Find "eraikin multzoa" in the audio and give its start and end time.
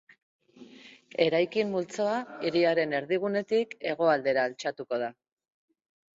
1.25-2.15